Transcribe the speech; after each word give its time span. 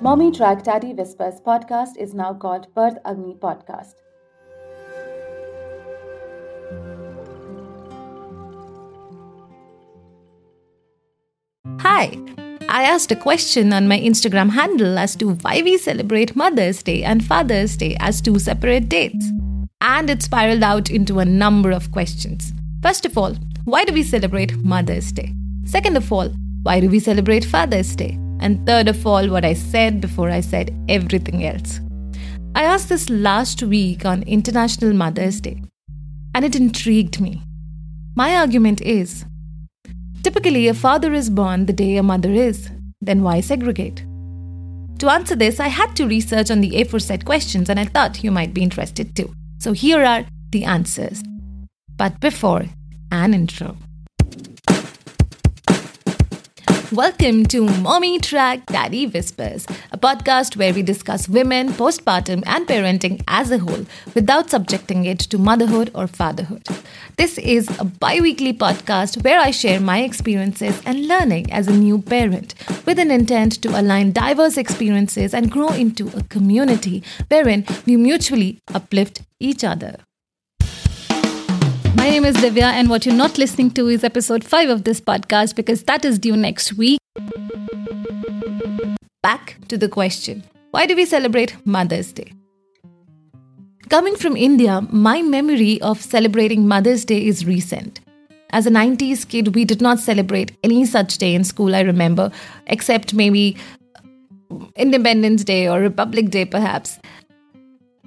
Mommy 0.00 0.30
Track 0.30 0.62
Daddy 0.62 0.94
Whispers 0.94 1.40
podcast 1.40 1.96
is 1.98 2.14
now 2.14 2.32
called 2.32 2.72
Birth 2.72 2.98
Agni 3.04 3.34
Podcast. 3.34 3.94
Hi. 11.80 12.16
I 12.68 12.84
asked 12.84 13.10
a 13.10 13.16
question 13.16 13.72
on 13.72 13.88
my 13.88 13.98
Instagram 13.98 14.50
handle 14.50 14.98
as 14.98 15.16
to 15.16 15.30
why 15.30 15.62
we 15.62 15.76
celebrate 15.78 16.36
Mother's 16.36 16.80
Day 16.80 17.02
and 17.02 17.24
Father's 17.24 17.76
Day 17.76 17.96
as 17.98 18.20
two 18.20 18.38
separate 18.38 18.88
dates. 18.88 19.26
And 19.80 20.08
it 20.08 20.22
spiraled 20.22 20.62
out 20.62 20.90
into 20.90 21.18
a 21.18 21.24
number 21.24 21.72
of 21.72 21.90
questions. 21.90 22.52
First 22.82 23.04
of 23.04 23.18
all, 23.18 23.34
why 23.64 23.84
do 23.84 23.92
we 23.92 24.04
celebrate 24.04 24.54
Mother's 24.58 25.10
Day? 25.10 25.34
Second 25.64 25.96
of 25.96 26.12
all, 26.12 26.28
why 26.62 26.78
do 26.78 26.88
we 26.88 27.00
celebrate 27.00 27.44
Father's 27.44 27.96
Day? 27.96 28.16
And 28.40 28.64
third 28.66 28.88
of 28.88 29.06
all, 29.06 29.28
what 29.28 29.44
I 29.44 29.54
said 29.54 30.00
before 30.00 30.30
I 30.30 30.40
said 30.40 30.74
everything 30.88 31.44
else. 31.44 31.80
I 32.54 32.62
asked 32.62 32.88
this 32.88 33.10
last 33.10 33.62
week 33.62 34.04
on 34.04 34.22
International 34.22 34.92
Mother's 34.92 35.40
Day, 35.40 35.62
and 36.34 36.44
it 36.44 36.56
intrigued 36.56 37.20
me. 37.20 37.42
My 38.16 38.36
argument 38.36 38.80
is 38.80 39.24
typically, 40.22 40.68
a 40.68 40.74
father 40.74 41.12
is 41.14 41.30
born 41.30 41.66
the 41.66 41.72
day 41.72 41.96
a 41.96 42.02
mother 42.02 42.32
is, 42.32 42.70
then 43.00 43.22
why 43.22 43.40
segregate? 43.40 44.04
To 44.98 45.08
answer 45.08 45.36
this, 45.36 45.60
I 45.60 45.68
had 45.68 45.94
to 45.96 46.06
research 46.06 46.50
on 46.50 46.60
the 46.60 46.80
aforesaid 46.80 47.24
questions, 47.24 47.70
and 47.70 47.78
I 47.78 47.84
thought 47.84 48.24
you 48.24 48.30
might 48.30 48.52
be 48.52 48.62
interested 48.62 49.14
too. 49.14 49.32
So 49.58 49.72
here 49.72 50.04
are 50.04 50.24
the 50.50 50.64
answers. 50.64 51.22
But 51.96 52.20
before, 52.20 52.64
an 53.12 53.34
intro. 53.34 53.76
Welcome 56.92 57.44
to 57.48 57.68
Mommy 57.82 58.18
Track 58.18 58.64
Daddy 58.64 59.06
Whispers, 59.06 59.66
a 59.92 59.98
podcast 59.98 60.56
where 60.56 60.72
we 60.72 60.80
discuss 60.80 61.28
women, 61.28 61.68
postpartum, 61.68 62.42
and 62.46 62.66
parenting 62.66 63.22
as 63.28 63.50
a 63.50 63.58
whole 63.58 63.84
without 64.14 64.48
subjecting 64.48 65.04
it 65.04 65.18
to 65.18 65.36
motherhood 65.36 65.90
or 65.94 66.06
fatherhood. 66.06 66.66
This 67.18 67.36
is 67.36 67.68
a 67.78 67.84
bi 67.84 68.20
weekly 68.20 68.54
podcast 68.54 69.22
where 69.22 69.38
I 69.38 69.50
share 69.50 69.80
my 69.80 70.00
experiences 70.02 70.80
and 70.86 71.06
learning 71.06 71.52
as 71.52 71.68
a 71.68 71.76
new 71.76 72.00
parent 72.00 72.54
with 72.86 72.98
an 72.98 73.10
intent 73.10 73.60
to 73.62 73.78
align 73.78 74.12
diverse 74.12 74.56
experiences 74.56 75.34
and 75.34 75.50
grow 75.50 75.68
into 75.68 76.08
a 76.16 76.22
community 76.22 77.04
wherein 77.28 77.66
we 77.84 77.98
mutually 77.98 78.62
uplift 78.72 79.20
each 79.38 79.62
other. 79.62 80.07
My 81.94 82.10
name 82.10 82.24
is 82.24 82.36
Divya, 82.36 82.72
and 82.72 82.88
what 82.88 83.06
you're 83.06 83.14
not 83.14 83.38
listening 83.38 83.70
to 83.72 83.88
is 83.88 84.04
episode 84.04 84.44
5 84.44 84.68
of 84.70 84.84
this 84.84 85.00
podcast 85.00 85.54
because 85.56 85.82
that 85.84 86.04
is 86.04 86.18
due 86.18 86.36
next 86.36 86.74
week. 86.74 86.98
Back 89.22 89.56
to 89.68 89.78
the 89.78 89.88
question 89.88 90.44
why 90.70 90.86
do 90.86 90.94
we 90.94 91.04
celebrate 91.04 91.56
Mother's 91.66 92.12
Day? 92.12 92.32
Coming 93.88 94.16
from 94.16 94.36
India, 94.36 94.82
my 94.90 95.22
memory 95.22 95.80
of 95.80 96.00
celebrating 96.00 96.68
Mother's 96.68 97.04
Day 97.04 97.26
is 97.26 97.46
recent. 97.46 98.00
As 98.50 98.66
a 98.66 98.70
90s 98.70 99.28
kid, 99.28 99.54
we 99.54 99.64
did 99.64 99.80
not 99.80 99.98
celebrate 99.98 100.56
any 100.62 100.84
such 100.86 101.18
day 101.18 101.34
in 101.34 101.44
school, 101.44 101.74
I 101.74 101.80
remember, 101.80 102.30
except 102.66 103.14
maybe 103.14 103.56
Independence 104.76 105.44
Day 105.44 105.68
or 105.68 105.80
Republic 105.80 106.30
Day, 106.30 106.44
perhaps. 106.44 106.98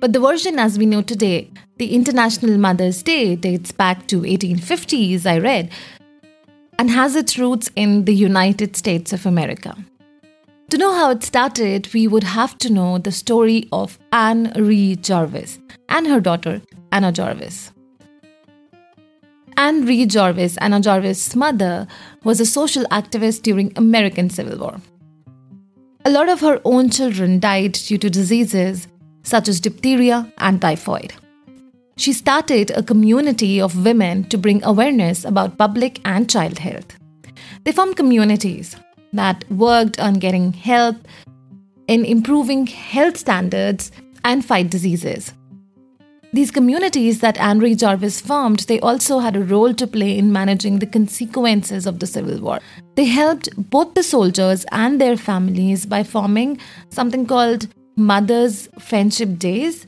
But 0.02 0.14
the 0.14 0.20
version 0.20 0.58
as 0.58 0.80
we 0.80 0.88
know 0.88 1.04
today, 1.04 1.52
the 1.78 1.94
International 1.94 2.58
Mother's 2.58 3.04
Day, 3.04 3.36
dates 3.36 3.72
back 3.72 4.08
to 4.08 4.22
1850s, 4.22 5.28
I 5.28 5.38
read, 5.38 5.72
and 6.80 6.90
has 6.90 7.16
its 7.16 7.38
roots 7.38 7.70
in 7.76 8.06
the 8.06 8.16
United 8.16 8.76
States 8.76 9.14
of 9.14 9.28
America. 9.28 9.78
To 10.72 10.78
know 10.80 10.92
how 10.92 11.12
it 11.12 11.22
started, 11.22 11.94
we 11.94 12.08
would 12.08 12.24
have 12.24 12.58
to 12.60 12.74
know 12.74 12.98
the 12.98 13.12
story 13.12 13.70
of 13.72 14.00
Anne 14.12 14.52
Ree 14.56 14.96
Jarvis 14.96 15.60
and 15.88 16.08
her 16.08 16.20
daughter, 16.20 16.64
Anna 16.92 17.12
Jarvis. 17.12 17.72
Anne 19.56 19.86
Ree 19.86 20.08
Jarvis, 20.08 20.58
Anna 20.58 20.82
Jarvis' 20.82 21.36
mother, 21.36 21.86
was 22.24 22.40
a 22.40 22.46
social 22.48 22.86
activist 22.86 23.44
during 23.44 23.72
American 23.76 24.32
Civil 24.32 24.58
War. 24.58 24.82
A 26.06 26.10
lot 26.10 26.28
of 26.28 26.40
her 26.40 26.60
own 26.66 26.90
children 26.90 27.40
died 27.40 27.74
due 27.74 28.00
to 28.00 28.10
diseases 28.10 28.88
such 29.24 29.48
as 29.48 29.60
diphtheria 29.60 30.32
and 30.38 30.62
typhoid. 30.62 31.14
She 31.98 32.14
started 32.14 32.72
a 32.72 32.84
community 32.84 33.62
of 33.62 33.86
women 33.86 34.24
to 34.26 34.38
bring 34.38 34.64
awareness 34.64 35.24
about 35.24 35.58
public 35.58 36.00
and 36.06 36.30
child 36.30 36.60
health. 36.60 36.98
They 37.64 37.72
formed 37.72 37.96
communities 37.96 38.76
that 39.14 39.50
worked 39.52 40.00
on 40.00 40.16
getting 40.16 40.54
help 40.54 40.96
in 41.88 42.06
improving 42.06 42.68
health 42.68 43.18
standards 43.18 43.92
and 44.24 44.44
fight 44.46 44.70
diseases. 44.70 45.34
These 46.34 46.52
communities 46.52 47.20
that 47.20 47.38
Anne 47.38 47.76
Jarvis 47.76 48.22
formed, 48.22 48.60
they 48.62 48.80
also 48.80 49.20
had 49.20 49.36
a 49.36 49.44
role 49.44 49.74
to 49.74 49.86
play 49.86 50.18
in 50.18 50.32
managing 50.32 50.80
the 50.80 50.86
consequences 50.86 51.86
of 51.86 52.00
the 52.00 52.08
Civil 52.08 52.40
War. 52.40 52.60
They 52.96 53.04
helped 53.04 53.50
both 53.70 53.96
the 53.96 54.04
soldiers 54.04 54.66
and 54.72 55.02
their 55.02 55.18
families 55.18 55.86
by 55.86 56.04
forming 56.04 56.58
something 56.90 57.26
called 57.26 57.68
Mother's 57.96 58.68
Friendship 58.80 59.38
Days. 59.38 59.88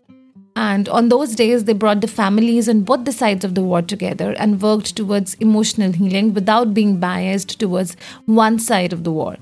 And 0.56 0.88
on 0.88 1.09
those 1.09 1.36
days, 1.36 1.64
they 1.64 1.74
brought 1.74 2.02
the 2.02 2.08
families 2.08 2.69
on 2.69 2.81
both 2.81 3.06
the 3.06 3.12
sides 3.12 3.44
of 3.44 3.56
the 3.56 3.64
war 3.64 3.81
together 3.81 4.34
and 4.38 4.62
worked 4.62 4.96
towards 4.96 5.34
emotional 5.36 5.91
healing 5.91 6.34
without 6.34 6.74
being 6.74 7.00
biased 7.00 7.59
towards 7.59 7.97
one 8.25 8.59
side 8.59 8.94
of 8.94 9.03
the 9.03 9.12
war. 9.12 9.38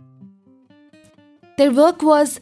Their 1.57 1.71
work 1.71 2.01
was 2.01 2.39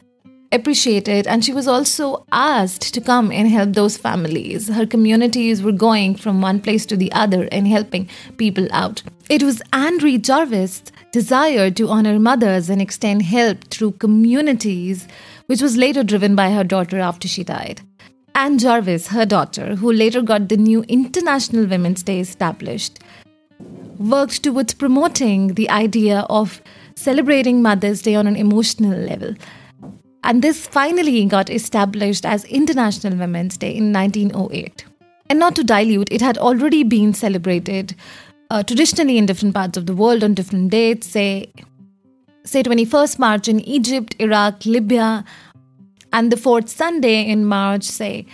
appreciated, 0.51 1.27
and 1.27 1.43
she 1.43 1.53
was 1.53 1.67
also 1.67 2.25
asked 2.31 2.93
to 2.93 3.01
come 3.01 3.31
and 3.31 3.47
help 3.47 3.73
those 3.73 3.97
families. 3.97 4.67
Her 4.67 4.85
communities 4.85 5.61
were 5.61 5.71
going 5.71 6.15
from 6.15 6.41
one 6.41 6.59
place 6.59 6.85
to 6.87 6.97
the 6.97 7.11
other 7.11 7.47
and 7.51 7.67
helping 7.67 8.09
people 8.37 8.67
out. 8.71 9.03
It 9.29 9.43
was 9.43 9.61
Anne 9.73 9.99
Jarvis' 10.21 10.83
desire 11.11 11.69
to 11.71 11.89
honor 11.89 12.19
mothers 12.19 12.69
and 12.69 12.81
extend 12.81 13.23
help 13.23 13.63
through 13.65 13.93
communities 13.93 15.07
which 15.49 15.63
was 15.63 15.77
later 15.77 16.03
driven 16.03 16.35
by 16.35 16.51
her 16.51 16.63
daughter 16.63 16.99
after 16.99 17.27
she 17.27 17.43
died. 17.43 17.81
Anne 18.35 18.59
Jarvis, 18.59 19.07
her 19.07 19.25
daughter, 19.25 19.75
who 19.75 19.91
later 19.91 20.21
got 20.21 20.47
the 20.47 20.57
new 20.57 20.83
International 20.83 21.65
Women's 21.65 22.03
Day 22.03 22.19
established, 22.19 22.99
worked 23.97 24.43
towards 24.43 24.75
promoting 24.75 25.55
the 25.55 25.67
idea 25.71 26.19
of 26.29 26.61
celebrating 26.93 27.63
Mother's 27.63 28.03
Day 28.03 28.13
on 28.13 28.27
an 28.27 28.35
emotional 28.35 28.95
level. 28.95 29.33
And 30.23 30.43
this 30.43 30.67
finally 30.67 31.25
got 31.25 31.49
established 31.49 32.27
as 32.27 32.45
International 32.45 33.17
Women's 33.17 33.57
Day 33.57 33.75
in 33.75 33.91
1908. 33.91 34.85
And 35.31 35.39
not 35.39 35.55
to 35.55 35.63
dilute, 35.63 36.11
it 36.11 36.21
had 36.21 36.37
already 36.37 36.83
been 36.83 37.15
celebrated 37.15 37.95
uh, 38.51 38.61
traditionally 38.61 39.17
in 39.17 39.25
different 39.25 39.55
parts 39.55 39.79
of 39.79 39.87
the 39.87 39.95
world 39.95 40.23
on 40.23 40.35
different 40.35 40.69
dates, 40.69 41.07
say 41.07 41.51
say 42.49 42.63
21st 42.63 43.19
March 43.19 43.47
in 43.47 43.59
Egypt, 43.61 44.15
Iraq, 44.19 44.65
Libya, 44.65 45.23
and 46.11 46.31
the 46.31 46.37
fourth 46.37 46.67
Sunday 46.67 47.23
in 47.23 47.45
March, 47.45 47.83
say 47.83 48.25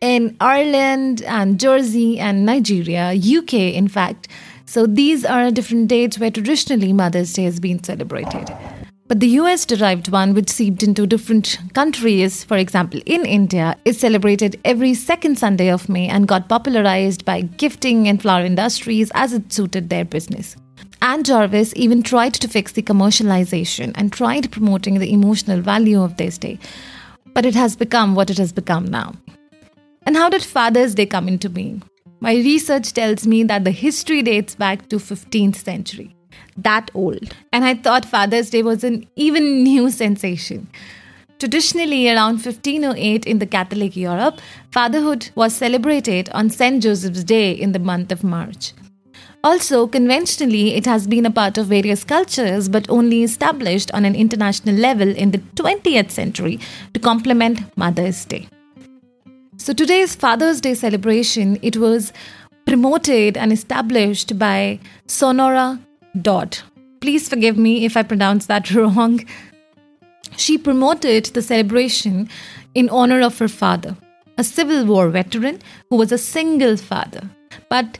in 0.00 0.36
Ireland 0.40 1.22
and 1.22 1.60
Jersey 1.60 2.18
and 2.18 2.46
Nigeria, 2.46 3.12
UK, 3.12 3.54
in 3.54 3.88
fact. 3.88 4.28
So 4.66 4.86
these 4.86 5.24
are 5.24 5.50
different 5.50 5.88
dates 5.88 6.18
where 6.18 6.30
traditionally 6.30 6.92
Mother's 6.92 7.32
Day 7.32 7.44
has 7.44 7.58
been 7.58 7.82
celebrated. 7.82 8.48
But 9.08 9.18
the 9.18 9.28
US 9.40 9.66
derived 9.66 10.08
one, 10.12 10.34
which 10.34 10.48
seeped 10.48 10.84
into 10.84 11.04
different 11.04 11.58
countries, 11.74 12.44
for 12.44 12.56
example, 12.56 13.00
in 13.04 13.26
India, 13.26 13.76
is 13.84 13.98
celebrated 13.98 14.60
every 14.64 14.94
second 14.94 15.36
Sunday 15.36 15.68
of 15.68 15.88
May 15.88 16.06
and 16.06 16.28
got 16.28 16.48
popularized 16.48 17.24
by 17.24 17.40
gifting 17.40 18.06
and 18.06 18.22
flower 18.22 18.44
industries 18.44 19.10
as 19.14 19.32
it 19.32 19.52
suited 19.52 19.88
their 19.90 20.04
business. 20.04 20.56
Anne 21.02 21.24
Jarvis 21.24 21.72
even 21.76 22.02
tried 22.02 22.34
to 22.34 22.48
fix 22.48 22.72
the 22.72 22.82
commercialization 22.82 23.92
and 23.94 24.12
tried 24.12 24.52
promoting 24.52 24.98
the 24.98 25.12
emotional 25.12 25.62
value 25.62 26.02
of 26.02 26.18
this 26.18 26.36
day. 26.36 26.58
But 27.32 27.46
it 27.46 27.54
has 27.54 27.74
become 27.74 28.14
what 28.14 28.28
it 28.28 28.36
has 28.36 28.52
become 28.52 28.84
now. 28.84 29.14
And 30.04 30.16
how 30.16 30.28
did 30.28 30.42
Father's 30.42 30.94
Day 30.94 31.06
come 31.06 31.26
into 31.26 31.48
being? 31.48 31.82
My 32.20 32.34
research 32.34 32.92
tells 32.92 33.26
me 33.26 33.44
that 33.44 33.64
the 33.64 33.70
history 33.70 34.22
dates 34.22 34.54
back 34.54 34.88
to 34.90 34.96
15th 34.96 35.56
century. 35.56 36.14
That 36.56 36.90
old. 36.92 37.34
And 37.50 37.64
I 37.64 37.74
thought 37.74 38.04
Father's 38.04 38.50
Day 38.50 38.62
was 38.62 38.84
an 38.84 39.08
even 39.16 39.62
new 39.62 39.90
sensation. 39.90 40.68
Traditionally, 41.38 42.10
around 42.10 42.44
1508 42.44 43.24
in 43.24 43.38
the 43.38 43.46
Catholic 43.46 43.96
Europe, 43.96 44.38
fatherhood 44.70 45.30
was 45.34 45.54
celebrated 45.54 46.28
on 46.34 46.50
St. 46.50 46.82
Joseph's 46.82 47.24
Day 47.24 47.52
in 47.52 47.72
the 47.72 47.78
month 47.78 48.12
of 48.12 48.22
March. 48.22 48.74
Also, 49.42 49.86
conventionally, 49.86 50.74
it 50.74 50.84
has 50.84 51.06
been 51.06 51.24
a 51.24 51.30
part 51.30 51.56
of 51.56 51.66
various 51.66 52.04
cultures 52.04 52.68
but 52.68 52.88
only 52.90 53.22
established 53.22 53.90
on 53.94 54.04
an 54.04 54.14
international 54.14 54.74
level 54.74 55.08
in 55.08 55.30
the 55.30 55.38
20th 55.56 56.10
century 56.10 56.60
to 56.92 57.00
complement 57.00 57.60
Mother's 57.76 58.26
Day. 58.26 58.48
So 59.56 59.72
today's 59.72 60.14
Father's 60.14 60.60
Day 60.60 60.74
celebration, 60.74 61.58
it 61.62 61.78
was 61.78 62.12
promoted 62.66 63.38
and 63.38 63.50
established 63.50 64.38
by 64.38 64.78
Sonora 65.06 65.80
Dodd. 66.20 66.58
Please 67.00 67.26
forgive 67.26 67.56
me 67.56 67.86
if 67.86 67.96
I 67.96 68.02
pronounce 68.02 68.46
that 68.46 68.70
wrong. 68.74 69.24
she 70.36 70.58
promoted 70.58 71.24
the 71.26 71.42
celebration 71.42 72.28
in 72.74 72.90
honor 72.90 73.22
of 73.22 73.38
her 73.38 73.48
father, 73.48 73.96
a 74.36 74.44
Civil 74.44 74.84
War 74.84 75.08
veteran 75.08 75.60
who 75.88 75.96
was 75.96 76.12
a 76.12 76.18
single 76.18 76.76
father. 76.76 77.22
But 77.68 77.98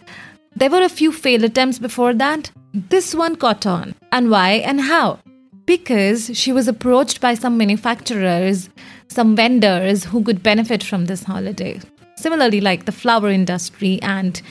there 0.60 0.70
were 0.70 0.82
a 0.82 0.90
few 0.90 1.10
failed 1.10 1.42
attempts 1.42 1.78
before 1.78 2.12
that. 2.12 2.52
This 2.74 3.14
one 3.14 3.36
caught 3.36 3.64
on. 3.64 3.94
And 4.12 4.30
why 4.30 4.50
and 4.52 4.80
how? 4.80 5.18
Because 5.64 6.30
she 6.36 6.52
was 6.52 6.68
approached 6.68 7.20
by 7.22 7.32
some 7.32 7.56
manufacturers, 7.56 8.68
some 9.08 9.34
vendors 9.34 10.04
who 10.04 10.22
could 10.22 10.42
benefit 10.42 10.82
from 10.82 11.06
this 11.06 11.24
holiday. 11.24 11.80
Similarly, 12.16 12.60
like 12.60 12.84
the 12.84 12.92
flower 12.92 13.30
industry 13.30 13.98
and 14.02 14.42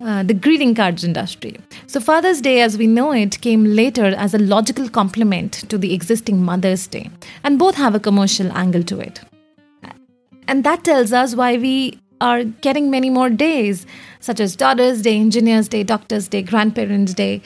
uh, 0.00 0.22
the 0.22 0.34
greeting 0.34 0.74
cards 0.74 1.02
industry. 1.02 1.56
So, 1.88 1.98
Father's 1.98 2.40
Day, 2.40 2.60
as 2.60 2.78
we 2.78 2.86
know 2.86 3.10
it, 3.12 3.40
came 3.40 3.64
later 3.64 4.04
as 4.04 4.34
a 4.34 4.38
logical 4.38 4.88
complement 4.88 5.68
to 5.68 5.78
the 5.78 5.92
existing 5.94 6.42
Mother's 6.42 6.86
Day, 6.86 7.10
and 7.42 7.58
both 7.58 7.74
have 7.74 7.94
a 7.94 8.00
commercial 8.00 8.52
angle 8.52 8.84
to 8.84 9.00
it. 9.00 9.20
And 10.48 10.62
that 10.62 10.84
tells 10.84 11.12
us 11.12 11.34
why 11.34 11.56
we 11.56 11.98
are 12.20 12.44
getting 12.44 12.90
many 12.90 13.10
more 13.10 13.30
days, 13.30 13.86
such 14.20 14.40
as 14.40 14.56
Daughter's 14.56 15.02
Day, 15.02 15.18
Engineer's 15.18 15.68
Day, 15.68 15.82
Doctor's 15.82 16.28
Day, 16.28 16.42
Grandparents' 16.42 17.14
Day, 17.14 17.42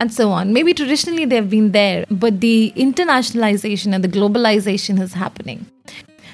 and 0.00 0.12
so 0.12 0.30
on. 0.30 0.52
Maybe 0.52 0.74
traditionally 0.74 1.24
they've 1.24 1.48
been 1.48 1.72
there, 1.72 2.04
but 2.10 2.40
the 2.40 2.72
internationalization 2.76 3.94
and 3.94 4.04
the 4.04 4.08
globalization 4.08 5.00
is 5.00 5.14
happening. 5.14 5.66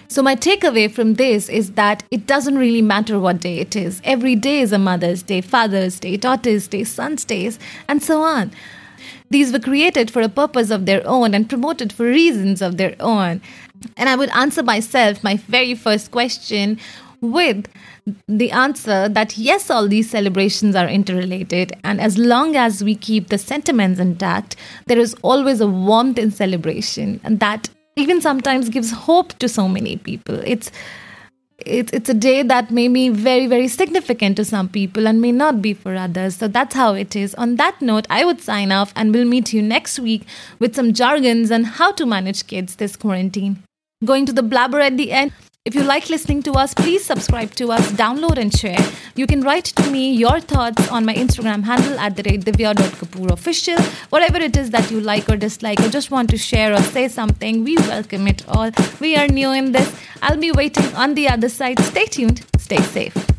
So, 0.08 0.22
my 0.22 0.36
takeaway 0.36 0.90
from 0.92 1.14
this 1.14 1.48
is 1.48 1.72
that 1.72 2.02
it 2.10 2.26
doesn't 2.26 2.58
really 2.58 2.82
matter 2.82 3.18
what 3.18 3.40
day 3.40 3.60
it 3.60 3.74
is. 3.74 4.02
Every 4.04 4.36
day 4.36 4.60
is 4.60 4.70
a 4.70 4.78
Mother's 4.78 5.22
Day, 5.22 5.40
Father's 5.40 5.98
Day, 5.98 6.18
Daughter's 6.18 6.68
Day, 6.68 6.84
Son's 6.84 7.24
Days, 7.24 7.58
and 7.88 8.02
so 8.02 8.20
on. 8.20 8.50
These 9.30 9.52
were 9.52 9.58
created 9.58 10.10
for 10.10 10.20
a 10.20 10.28
purpose 10.28 10.70
of 10.70 10.84
their 10.84 11.00
own 11.06 11.32
and 11.32 11.48
promoted 11.48 11.94
for 11.94 12.04
reasons 12.04 12.60
of 12.60 12.76
their 12.76 12.94
own. 13.00 13.40
And 13.96 14.10
I 14.10 14.16
would 14.16 14.28
answer 14.30 14.62
myself 14.62 15.24
my 15.24 15.38
very 15.38 15.74
first 15.74 16.10
question 16.10 16.78
with 17.22 17.68
the 18.28 18.50
answer 18.50 19.08
that 19.08 19.38
yes, 19.38 19.70
all 19.70 19.88
these 19.88 20.10
celebrations 20.10 20.74
are 20.74 20.88
interrelated, 20.88 21.72
and 21.84 22.00
as 22.00 22.18
long 22.18 22.56
as 22.56 22.84
we 22.84 22.94
keep 22.94 23.28
the 23.28 23.38
sentiments 23.38 24.00
intact, 24.00 24.56
there 24.86 24.98
is 24.98 25.14
always 25.22 25.60
a 25.60 25.66
warmth 25.66 26.18
in 26.18 26.30
celebration, 26.30 27.20
and 27.24 27.40
that 27.40 27.70
even 27.96 28.20
sometimes 28.20 28.68
gives 28.68 28.90
hope 28.90 29.32
to 29.38 29.48
so 29.48 29.68
many 29.68 29.96
people. 29.96 30.40
It's 30.44 30.70
it's 31.64 31.92
it's 31.92 32.10
a 32.10 32.14
day 32.14 32.42
that 32.42 32.72
may 32.72 32.88
be 32.88 33.08
very 33.08 33.46
very 33.46 33.68
significant 33.68 34.36
to 34.36 34.44
some 34.44 34.68
people 34.68 35.06
and 35.06 35.20
may 35.20 35.30
not 35.30 35.62
be 35.62 35.74
for 35.74 35.94
others. 35.94 36.36
So 36.36 36.48
that's 36.48 36.74
how 36.74 36.94
it 36.94 37.14
is. 37.14 37.34
On 37.36 37.54
that 37.56 37.80
note 37.80 38.06
i 38.10 38.24
would 38.24 38.40
sign 38.40 38.72
off 38.72 38.92
and 38.96 39.14
we'll 39.14 39.28
meet 39.28 39.52
you 39.52 39.62
next 39.62 40.00
week 40.00 40.26
with 40.58 40.74
some 40.74 40.92
jargons 40.92 41.52
on 41.52 41.64
how 41.64 41.92
to 41.92 42.04
manage 42.04 42.48
kids 42.48 42.76
this 42.76 42.96
quarantine. 42.96 43.62
Going 44.04 44.26
to 44.26 44.32
the 44.32 44.42
blabber 44.42 44.80
at 44.80 44.96
the 44.96 45.12
end 45.12 45.32
if 45.64 45.76
you 45.76 45.82
like 45.84 46.10
listening 46.10 46.42
to 46.42 46.52
us, 46.54 46.74
please 46.74 47.04
subscribe 47.04 47.54
to 47.54 47.70
us, 47.70 47.92
download 47.92 48.36
and 48.36 48.52
share. 48.52 48.84
You 49.14 49.28
can 49.28 49.42
write 49.42 49.66
to 49.66 49.90
me 49.92 50.12
your 50.12 50.40
thoughts 50.40 50.88
on 50.88 51.04
my 51.04 51.14
Instagram 51.14 51.62
handle 51.62 52.00
at 52.00 52.16
the 52.16 52.24
rate 52.24 52.44
divya.kapoor 52.44 53.30
official. 53.30 53.80
Whatever 54.10 54.38
it 54.38 54.56
is 54.56 54.70
that 54.70 54.90
you 54.90 55.00
like 55.00 55.28
or 55.28 55.36
dislike 55.36 55.78
or 55.78 55.88
just 55.88 56.10
want 56.10 56.30
to 56.30 56.36
share 56.36 56.74
or 56.74 56.82
say 56.82 57.06
something, 57.06 57.62
we 57.62 57.76
welcome 57.76 58.26
it 58.26 58.42
all. 58.48 58.72
We 58.98 59.14
are 59.14 59.28
new 59.28 59.52
in 59.52 59.70
this. 59.70 59.94
I'll 60.20 60.36
be 60.36 60.50
waiting 60.50 60.92
on 60.96 61.14
the 61.14 61.28
other 61.28 61.48
side. 61.48 61.78
Stay 61.78 62.06
tuned, 62.06 62.44
stay 62.58 62.80
safe. 62.80 63.31